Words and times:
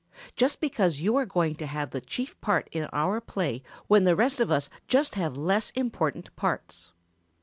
"Just 0.35 0.59
because 0.59 0.99
you 0.99 1.15
are 1.17 1.27
going 1.27 1.53
to 1.57 1.67
have 1.67 1.91
the 1.91 2.01
chief 2.01 2.41
part 2.41 2.67
in 2.71 2.89
our 2.91 3.21
play 3.21 3.61
when 3.85 4.03
the 4.03 4.15
rest 4.15 4.39
of 4.39 4.49
us 4.49 4.67
just 4.87 5.13
have 5.13 5.37
less 5.37 5.69
important 5.75 6.35
parts." 6.35 6.91